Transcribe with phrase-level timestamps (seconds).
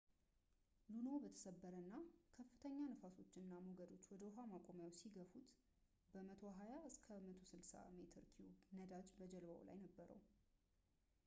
[0.91, 1.93] ሉኖው በተሰበረ እና
[2.37, 5.51] ከፍተኛ ንፋሶች እና ሞገዶች ወደ ውሃ ማቆሚያው ሲገፉት
[6.13, 10.21] ከ120-160 ሜትር ኪዩብ ነዳጅ በጀልባው ላይ ነበረው